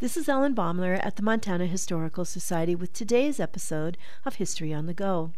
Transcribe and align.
This 0.00 0.16
is 0.16 0.28
Ellen 0.28 0.54
Baumler 0.54 1.04
at 1.04 1.16
the 1.16 1.24
Montana 1.24 1.66
Historical 1.66 2.24
Society 2.24 2.76
with 2.76 2.92
today's 2.92 3.40
episode 3.40 3.98
of 4.24 4.36
History 4.36 4.72
on 4.72 4.86
the 4.86 4.94
Go. 4.94 5.32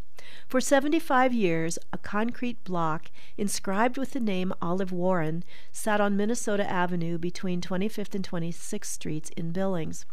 For 0.47 0.61
75 0.61 1.33
years, 1.33 1.79
a 1.95 1.97
concrete 1.97 2.63
block 2.63 3.11
inscribed 3.39 3.97
with 3.97 4.11
the 4.11 4.21
name 4.21 4.53
Olive 4.61 4.93
Warren 4.93 5.45
sat 5.73 5.99
on 5.99 6.15
Minnesota 6.15 6.71
Avenue 6.71 7.17
between 7.17 7.63
25th 7.63 8.15
and 8.15 8.29
26th 8.29 8.85
Streets 8.85 9.31
in 9.35 9.51
Billings. 9.51 10.05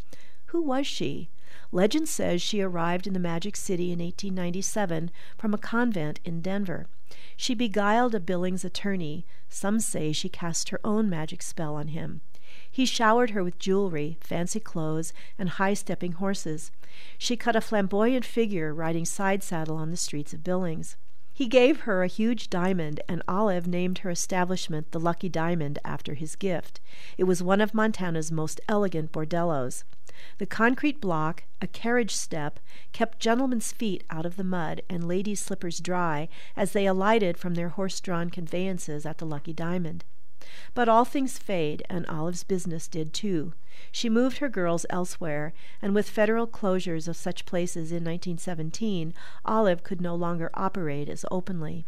Who 0.46 0.62
was 0.62 0.88
she? 0.88 1.30
Legend 1.72 2.10
says 2.10 2.42
she 2.42 2.62
arrived 2.62 3.08
in 3.08 3.14
the 3.14 3.20
Magic 3.20 3.56
City 3.56 3.92
in 3.92 4.00
1897 4.00 5.12
from 5.38 5.54
a 5.54 5.58
convent 5.58 6.20
in 6.26 6.42
Denver. 6.42 6.88
She 7.38 7.56
beguiled 7.56 8.14
a 8.14 8.20
Billings 8.20 8.66
attorney. 8.66 9.26
Some 9.48 9.80
say 9.80 10.12
she 10.12 10.28
cast 10.28 10.70
her 10.70 10.80
own 10.84 11.10
magic 11.10 11.42
spell 11.42 11.76
on 11.76 11.90
him. 11.90 12.22
He 12.70 12.86
showered 12.86 13.30
her 13.32 13.44
with 13.44 13.60
jewelry, 13.60 14.18
fancy 14.20 14.60
clothes, 14.60 15.14
and 15.38 15.50
high 15.50 15.74
stepping 15.74 16.14
horses. 16.14 16.72
She 17.18 17.38
cut 17.38 17.56
a 17.56 17.62
flamboyant 17.62 18.26
figure 18.26 18.74
riding 18.74 19.06
side 19.06 19.42
saddle 19.42 19.78
on 19.78 19.92
the 19.92 19.98
streets 19.98 20.34
of 20.34 20.44
Billings. 20.44 20.98
He 21.38 21.46
gave 21.46 21.82
her 21.82 22.02
a 22.02 22.08
huge 22.08 22.50
diamond, 22.50 23.00
and 23.08 23.22
Olive 23.28 23.68
named 23.68 24.00
her 24.00 24.10
establishment 24.10 24.90
the 24.90 25.00
Lucky 25.00 25.30
Diamond 25.30 25.78
after 25.86 26.16
his 26.16 26.36
gift. 26.36 26.80
It 27.16 27.26
was 27.26 27.44
one 27.44 27.62
of 27.62 27.76
Montana's 27.76 28.32
most 28.32 28.60
elegant 28.68 29.12
bordellos. 29.12 29.84
The 30.40 30.48
concrete 30.48 31.00
block, 31.00 31.44
a 31.62 31.68
carriage 31.68 32.16
step, 32.16 32.60
kept 32.92 33.20
gentlemen's 33.20 33.72
feet 33.72 34.04
out 34.10 34.26
of 34.26 34.36
the 34.36 34.44
mud 34.44 34.82
and 34.90 35.08
ladies' 35.08 35.40
slippers 35.40 35.80
dry 35.80 36.28
as 36.56 36.72
they 36.72 36.88
alighted 36.88 37.38
from 37.38 37.54
their 37.54 37.70
horse 37.70 38.00
drawn 38.00 38.32
conveyances 38.32 39.06
at 39.06 39.20
the 39.20 39.26
Lucky 39.28 39.54
Diamond. 39.54 40.06
But 40.74 40.90
all 40.90 41.06
things 41.06 41.38
fade, 41.38 41.84
and 41.88 42.08
Olive's 42.08 42.44
business 42.44 42.88
did 42.88 43.14
too. 43.14 43.54
She 43.92 44.10
moved 44.10 44.38
her 44.40 44.50
girls 44.50 44.86
elsewhere, 44.90 45.54
and 45.82 45.94
with 45.94 46.10
federal 46.10 46.48
closures 46.48 47.08
of 47.08 47.16
such 47.16 47.46
places 47.46 47.92
in 47.92 48.04
1917, 48.04 49.14
Olive 49.46 49.84
could 49.84 50.02
no 50.02 50.16
longer 50.16 50.50
operate 50.54 51.10
as 51.10 51.26
openly. 51.32 51.86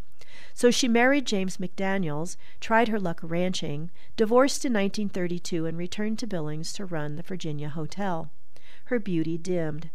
So 0.54 0.72
she 0.72 0.88
married 0.88 1.26
James 1.26 1.58
McDaniels, 1.58 2.38
tried 2.60 2.88
her 2.88 3.00
luck 3.00 3.20
ranching, 3.24 3.90
divorced 4.16 4.66
in 4.66 4.74
1932, 4.74 5.66
and 5.66 5.78
returned 5.78 6.20
to 6.20 6.28
Billings 6.28 6.72
to 6.74 6.86
run 6.86 7.16
the 7.16 7.24
Virginia 7.24 7.70
Hotel. 7.70 8.30
Her 8.86 9.00
beauty 9.00 9.38
dimmed. 9.38 9.90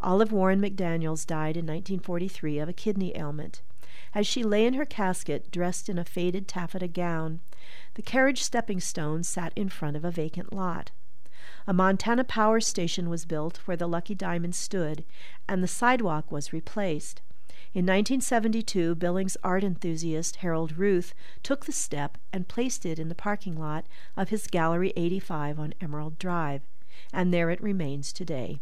Olive 0.00 0.32
Warren 0.32 0.60
McDaniels 0.60 1.26
died 1.26 1.56
in 1.56 1.66
1943 1.66 2.58
of 2.58 2.68
a 2.68 2.72
kidney 2.72 3.16
ailment. 3.16 3.62
As 4.14 4.26
she 4.26 4.42
lay 4.42 4.66
in 4.66 4.74
her 4.74 4.84
casket, 4.84 5.50
dressed 5.50 5.88
in 5.88 5.98
a 5.98 6.04
faded 6.04 6.48
taffeta 6.48 6.88
gown, 6.88 7.40
the 7.94 8.02
carriage 8.02 8.42
stepping 8.42 8.80
stones 8.80 9.28
sat 9.28 9.52
in 9.56 9.68
front 9.68 9.96
of 9.96 10.04
a 10.04 10.10
vacant 10.10 10.52
lot. 10.52 10.90
A 11.64 11.72
Montana 11.72 12.24
power 12.24 12.58
station 12.60 13.08
was 13.08 13.24
built 13.24 13.58
where 13.66 13.76
the 13.76 13.86
Lucky 13.86 14.16
Diamond 14.16 14.56
stood, 14.56 15.04
and 15.48 15.62
the 15.62 15.68
sidewalk 15.68 16.32
was 16.32 16.52
replaced. 16.52 17.22
In 17.72 17.86
1972, 17.86 18.96
Billings 18.96 19.36
art 19.44 19.62
enthusiast 19.62 20.36
Harold 20.36 20.76
Ruth 20.76 21.14
took 21.42 21.64
the 21.64 21.72
step 21.72 22.18
and 22.32 22.48
placed 22.48 22.84
it 22.84 22.98
in 22.98 23.08
the 23.08 23.14
parking 23.14 23.56
lot 23.56 23.86
of 24.16 24.30
his 24.30 24.48
Gallery 24.48 24.92
85 24.96 25.60
on 25.60 25.74
Emerald 25.80 26.18
Drive, 26.18 26.62
and 27.12 27.32
there 27.32 27.48
it 27.48 27.62
remains 27.62 28.12
today. 28.12 28.58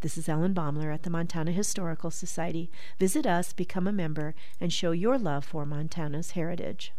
This 0.00 0.18
is 0.18 0.28
Ellen 0.28 0.52
Baumler 0.52 0.92
at 0.92 1.04
the 1.04 1.10
Montana 1.10 1.52
Historical 1.52 2.10
Society. 2.10 2.70
Visit 2.98 3.26
us, 3.26 3.52
become 3.52 3.86
a 3.86 3.92
member, 3.92 4.34
and 4.60 4.72
show 4.72 4.90
your 4.90 5.18
love 5.18 5.44
for 5.44 5.64
Montana's 5.64 6.32
heritage. 6.32 6.92